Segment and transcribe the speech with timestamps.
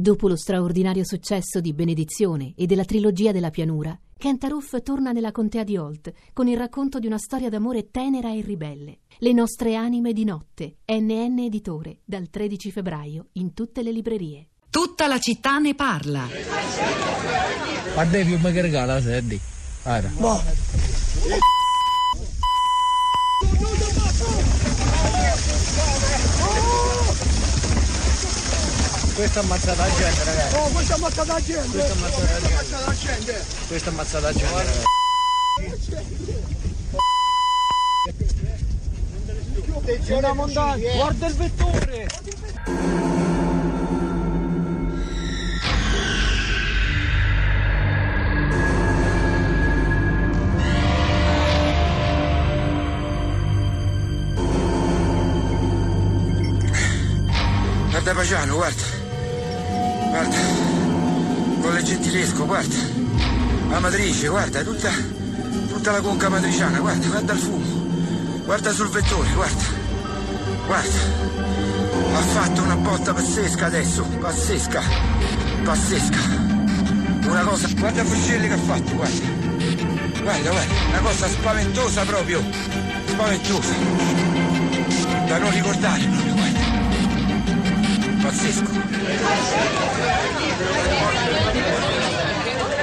[0.00, 5.62] Dopo lo straordinario successo di Benedizione e della trilogia della pianura, Kentaruff torna nella contea
[5.62, 9.00] di Holt con il racconto di una storia d'amore tenera e ribelle.
[9.18, 14.48] Le nostre anime di notte, NN Editore, dal 13 febbraio in tutte le librerie.
[14.70, 16.26] Tutta la città ne parla.
[17.96, 19.38] A te più mi regala, senti.
[19.82, 20.08] Guarda.
[20.16, 20.40] Boh.
[29.20, 30.54] Questo ammazza la gente, ragazzi.
[30.56, 31.68] Oh, questo ammazza la gente!
[31.68, 32.54] Questo ammazza la gente.
[32.54, 33.44] Ammazza la gente!
[33.66, 34.54] Questo ammazza la gente,
[39.94, 40.12] ragazzi.
[40.12, 40.94] Una montagna!
[40.94, 42.06] Guarda il vettore!
[57.90, 58.99] Guarda Paciano, guarda.
[60.10, 60.36] Guarda.
[61.60, 62.74] Con le gentilesco, guarda.
[63.70, 64.90] La matrice, guarda, tutta,
[65.68, 68.42] tutta la conca matriciana, guarda, guarda il fumo.
[68.44, 69.64] Guarda sul vettore, guarda.
[70.66, 70.98] Guarda.
[72.12, 74.82] Ha fatto una botta pazzesca adesso, pazzesca.
[75.62, 76.18] Pazzesca.
[77.28, 79.26] Una cosa, guarda Fuscelli che ha fatto, guarda.
[80.22, 82.42] Guarda, guarda, una cosa spaventosa proprio.
[83.06, 83.74] Spaventosa.
[85.28, 86.60] Da non ricordare proprio, guarda.
[88.22, 89.89] Pazzesco.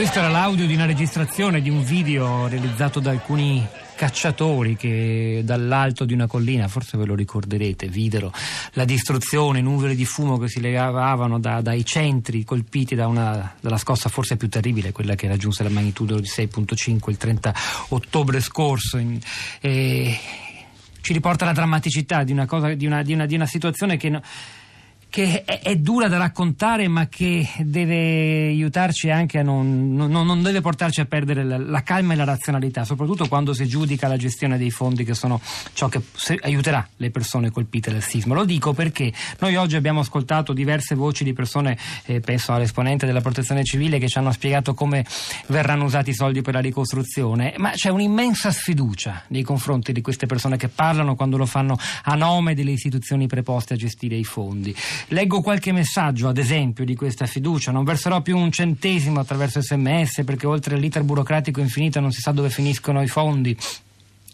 [0.00, 3.62] Questo era l'audio di una registrazione di un video realizzato da alcuni
[3.94, 8.32] cacciatori che dall'alto di una collina, forse ve lo ricorderete, videro
[8.72, 13.76] la distruzione, nuvole di fumo che si levavano da, dai centri colpiti da una, dalla
[13.76, 17.54] scossa forse più terribile, quella che raggiunse la magnitudo di 6.5 il 30
[17.88, 18.98] ottobre scorso.
[19.60, 20.18] Eh,
[21.02, 24.08] ci riporta la drammaticità di una, cosa, di una, di una, di una situazione che...
[24.08, 24.22] No,
[25.10, 30.40] che è, è, dura da raccontare ma che deve aiutarci anche a non, non, non
[30.40, 34.16] deve portarci a perdere la, la, calma e la razionalità, soprattutto quando si giudica la
[34.16, 35.40] gestione dei fondi che sono
[35.72, 36.00] ciò che
[36.42, 38.34] aiuterà le persone colpite dal sisma.
[38.34, 43.20] Lo dico perché noi oggi abbiamo ascoltato diverse voci di persone, eh, penso all'esponente della
[43.20, 45.04] protezione civile, che ci hanno spiegato come
[45.48, 50.26] verranno usati i soldi per la ricostruzione, ma c'è un'immensa sfiducia nei confronti di queste
[50.26, 54.72] persone che parlano quando lo fanno a nome delle istituzioni preposte a gestire i fondi.
[55.08, 57.72] Leggo qualche messaggio, ad esempio, di questa fiducia.
[57.72, 62.32] Non verserò più un centesimo attraverso sms perché oltre all'iter burocratico infinito non si sa
[62.32, 63.56] dove finiscono i fondi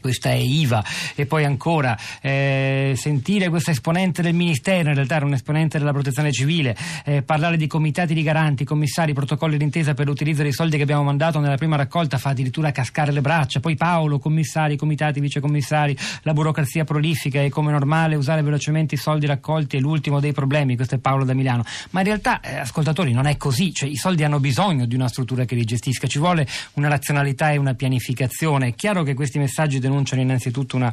[0.00, 0.84] questa è IVA.
[1.14, 5.92] E poi ancora eh, sentire questa esponente del Ministero, in realtà era un esponente della
[5.92, 10.76] protezione civile, eh, parlare di comitati di garanti, commissari, protocolli d'intesa per l'utilizzo dei soldi
[10.76, 15.18] che abbiamo mandato nella prima raccolta fa addirittura cascare le braccia, poi Paolo, commissari, comitati,
[15.18, 20.32] vicecommissari, la burocrazia prolifica e come normale usare velocemente i soldi raccolti è l'ultimo dei
[20.32, 23.88] problemi, questo è Paolo da Milano, ma in realtà eh, ascoltatori non è così, cioè,
[23.88, 27.56] i soldi hanno bisogno di una struttura che li gestisca, ci vuole una razionalità e
[27.56, 30.92] una pianificazione, è chiaro che questi messaggi denunciano denunciano innanzitutto una,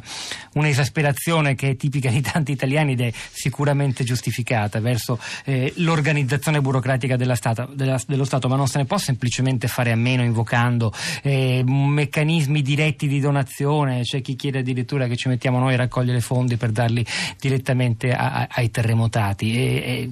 [0.54, 7.16] un'esasperazione che è tipica di tanti italiani ed è sicuramente giustificata verso eh, l'organizzazione burocratica
[7.16, 10.92] della Stato, della, dello Stato, ma non se ne può semplicemente fare a meno invocando
[11.22, 16.20] eh, meccanismi diretti di donazione, c'è chi chiede addirittura che ci mettiamo noi a raccogliere
[16.20, 17.04] fondi per darli
[17.38, 19.54] direttamente a, a, ai terremotati.
[19.54, 20.10] E, e,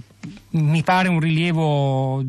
[0.51, 2.23] mi pare un rilievo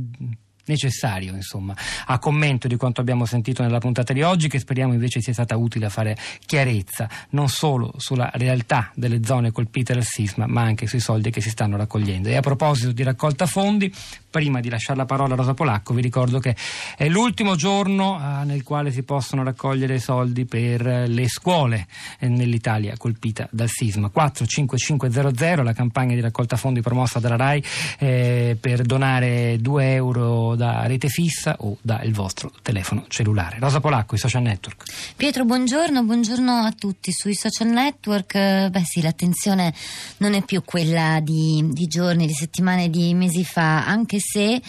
[0.66, 1.76] necessario insomma,
[2.06, 5.56] a commento di quanto abbiamo sentito nella puntata di oggi che speriamo invece sia stata
[5.58, 10.88] utile a fare chiarezza non solo sulla realtà delle zone colpite dal sisma ma anche
[10.88, 12.30] sui soldi che si stanno raccogliendo.
[12.30, 13.94] E a proposito di raccolta fondi
[14.34, 16.56] prima di lasciare la parola a Rosa Polacco vi ricordo che
[16.98, 21.86] è l'ultimo giorno eh, nel quale si possono raccogliere soldi per le scuole
[22.18, 27.64] eh, nell'Italia colpita dal sisma 45500 la campagna di raccolta fondi promossa dalla RAI
[28.00, 33.60] eh, per donare 2 euro da rete fissa o dal vostro telefono cellulare.
[33.60, 34.84] Rosa Polacco, i social network.
[35.16, 37.12] Pietro, buongiorno, buongiorno a tutti.
[37.12, 39.74] Sui social network, eh, beh sì, l'attenzione
[40.18, 44.62] non è più quella di, di giorni, di settimane, di mesi fa, anche se, eh,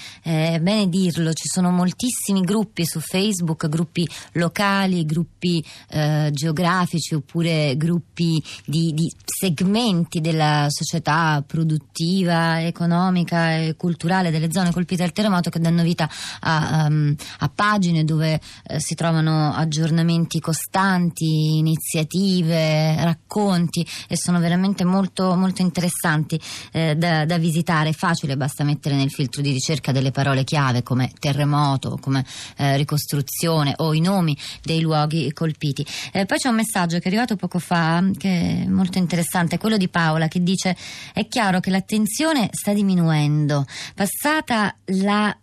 [0.55, 7.77] è bene dirlo, ci sono moltissimi gruppi su Facebook, gruppi locali, gruppi eh, geografici oppure
[7.77, 15.51] gruppi di, di segmenti della società produttiva, economica e culturale delle zone colpite dal terremoto
[15.51, 16.09] che danno vita
[16.41, 24.85] a, um, a pagine dove eh, si trovano aggiornamenti costanti, iniziative, racconti e sono veramente
[24.85, 26.41] molto, molto interessanti
[26.73, 27.93] eh, da, da, visitare.
[27.93, 32.25] Facile, basta mettere nel filtro di ricerca delle parole chiave come terremoto, come
[32.57, 35.87] eh, ricostruzione o i nomi dei luoghi colpiti.
[36.13, 39.77] Eh, poi c'è un messaggio che è arrivato poco fa che è molto interessante, quello
[39.77, 40.77] di Paola che dice
[41.13, 45.37] è chiaro che l'attenzione sta diminuendo, passata la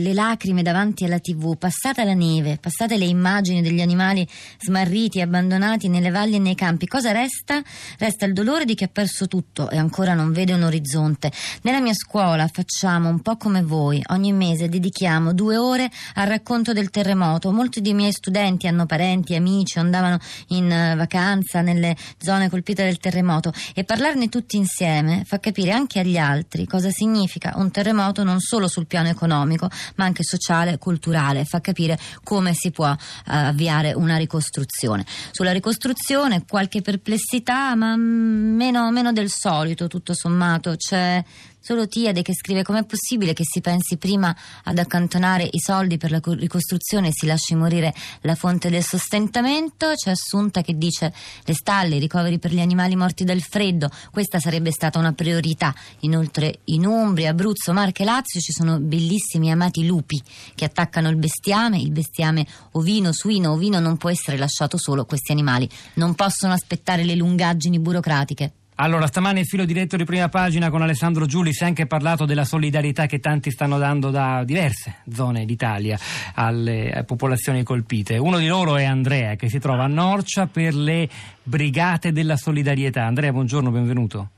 [0.00, 4.26] le lacrime davanti alla tv, passata la neve, passate le immagini degli animali
[4.58, 7.62] smarriti, abbandonati nelle valli e nei campi, cosa resta?
[7.98, 11.32] Resta il dolore di chi ha perso tutto e ancora non vede un orizzonte.
[11.62, 16.72] Nella mia scuola facciamo un po' come voi, ogni mese dedichiamo due ore al racconto
[16.72, 17.52] del terremoto.
[17.52, 20.18] Molti dei miei studenti hanno parenti, amici, andavano
[20.48, 26.00] in eh, vacanza nelle zone colpite dal terremoto e parlarne tutti insieme fa capire anche
[26.00, 31.44] agli altri cosa significa un terremoto non solo sul piano economico, ma anche sociale, culturale,
[31.44, 35.04] fa capire come si può uh, avviare una ricostruzione.
[35.30, 40.76] Sulla ricostruzione qualche perplessità, ma meno, meno del solito, tutto sommato.
[40.76, 41.22] C'è
[41.66, 46.10] Solo Tiade che scrive com'è possibile che si pensi prima ad accantonare i soldi per
[46.10, 49.94] la ricostruzione e si lasci morire la fonte del sostentamento.
[49.94, 51.10] C'è Assunta che dice
[51.42, 55.74] le stalle, i ricoveri per gli animali morti dal freddo, questa sarebbe stata una priorità.
[56.00, 60.22] Inoltre in Umbria, Abruzzo, Marche e Lazio ci sono bellissimi amati lupi
[60.54, 65.32] che attaccano il bestiame, il bestiame ovino, suino, ovino non può essere lasciato solo, questi
[65.32, 68.52] animali non possono aspettare le lungaggini burocratiche.
[68.76, 72.24] Allora, stamane il filo diretto di prima pagina con Alessandro Giuli si è anche parlato
[72.24, 75.96] della solidarietà che tanti stanno dando da diverse zone d'Italia
[76.34, 78.18] alle popolazioni colpite.
[78.18, 81.08] Uno di loro è Andrea che si trova a Norcia per le
[81.40, 83.04] Brigate della Solidarietà.
[83.04, 84.30] Andrea, buongiorno, benvenuto.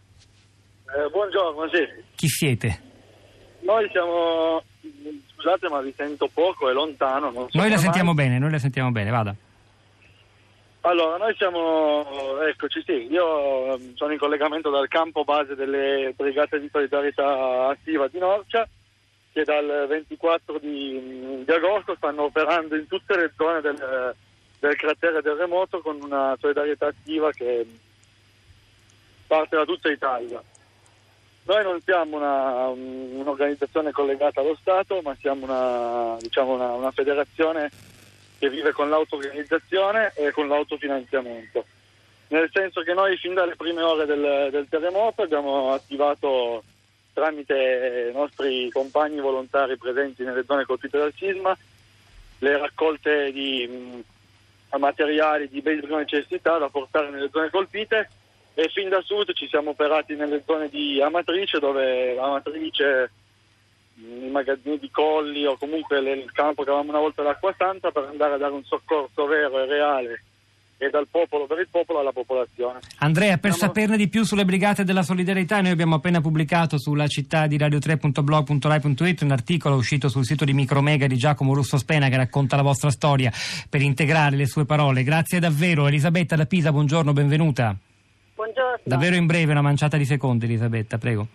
[0.84, 2.04] Eh, buongiorno, sì.
[2.14, 2.80] Chi siete?
[3.62, 4.62] Noi siamo,
[5.34, 7.32] scusate ma vi sento poco, è lontano.
[7.32, 9.34] So noi la sentiamo bene, noi la sentiamo bene, vada.
[10.86, 16.60] Allora, noi siamo, eccoci sì, io ehm, sono in collegamento dal campo base delle Brigate
[16.60, 18.68] di Solidarietà Attiva di Norcia
[19.32, 24.14] che dal 24 di, di agosto stanno operando in tutte le zone del,
[24.60, 27.66] del cratere terremoto con una solidarietà attiva che
[29.26, 30.40] parte da tutta Italia.
[31.46, 37.72] Noi non siamo una, un'organizzazione collegata allo Stato, ma siamo una, diciamo una, una federazione
[38.38, 41.64] che vive con l'autoorganizzazione e con l'autofinanziamento.
[42.28, 46.62] Nel senso che noi fin dalle prime ore del, del terremoto abbiamo attivato
[47.12, 51.56] tramite i nostri compagni volontari presenti nelle zone colpite dal sisma
[52.40, 58.10] le raccolte di mh, materiali di base prima necessità da portare nelle zone colpite
[58.52, 63.10] e fin da sud ci siamo operati nelle zone di Amatrice dove Amatrice
[63.96, 68.04] i magazzini di colli o comunque il campo che avevamo una volta l'acqua santa per
[68.04, 70.22] andare a dare un soccorso vero e reale
[70.78, 72.80] e dal popolo per il popolo alla popolazione.
[72.98, 73.72] Andrea, per Siamo...
[73.72, 79.22] saperne di più sulle Brigate della Solidarietà, noi abbiamo appena pubblicato sulla città di radio3.blog.rai.it
[79.22, 82.90] un articolo uscito sul sito di Micromega di Giacomo Russo Spena che racconta la vostra
[82.90, 83.32] storia
[83.70, 85.02] per integrare le sue parole.
[85.02, 85.86] Grazie davvero.
[85.86, 87.74] Elisabetta da Pisa, buongiorno, benvenuta.
[88.34, 88.82] Buongiorno.
[88.84, 91.26] Davvero in breve, una manciata di secondi, Elisabetta, prego.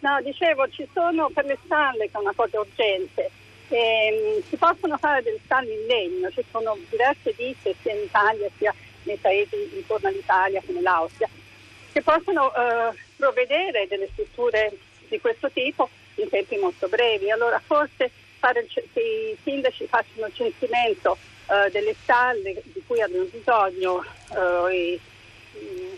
[0.00, 3.30] No, dicevo, ci sono per le stalle, che è una cosa urgente,
[3.68, 8.48] ehm, si possono fare delle stalle in legno, ci sono diverse ditte sia in Italia
[8.56, 11.28] sia nei paesi intorno all'Italia come l'Austria,
[11.92, 14.72] che possono eh, provvedere delle strutture
[15.08, 17.30] di questo tipo in tempi molto brevi.
[17.30, 21.16] Allora forse fare che i sindaci facciano il censimento
[21.48, 24.04] eh, delle stalle di cui hanno bisogno
[24.34, 25.00] eh, i,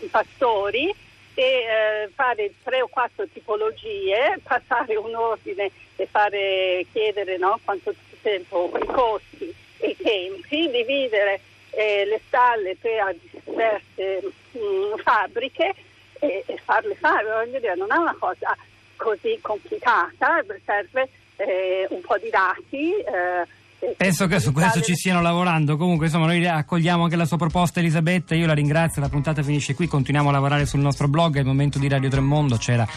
[0.01, 0.93] i pastori
[1.33, 7.93] e eh, fare tre o quattro tipologie, passare un ordine e fare chiedere no, quanto
[8.21, 14.21] tempo, i costi e i tempi, dividere eh, le stalle per diverse
[14.51, 15.73] mh, mm, fabbriche
[16.19, 17.49] e, e, farle fare.
[17.49, 18.55] Dire, non è una cosa
[18.95, 23.47] così complicata, serve eh, un po' di dati eh,
[23.97, 25.77] Penso che su questo ci stiano lavorando.
[25.77, 28.35] Comunque, insomma, noi accogliamo anche la sua proposta, Elisabetta.
[28.35, 29.01] Io la ringrazio.
[29.01, 29.87] La puntata finisce qui.
[29.87, 31.35] Continuiamo a lavorare sul nostro blog.
[31.35, 32.57] È il momento di Radio Tremondo.
[32.57, 32.87] C'era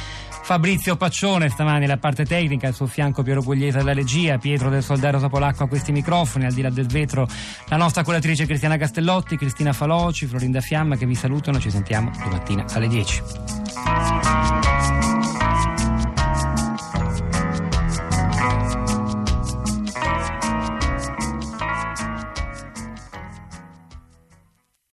[0.44, 4.82] Fabrizio Paccione stamani la parte tecnica, al suo fianco Piero Pugliese alla regia, Pietro del
[4.82, 7.26] Soldaro Sapolacco a questi microfoni, al di là del vetro
[7.68, 11.58] la nostra curatrice Cristiana Castellotti, Cristina Faloci, Florinda Fiamma che vi salutano.
[11.58, 13.22] Ci sentiamo domattina alle 10.